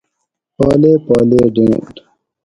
[0.57, 1.95] پالے پالے ڈینڈ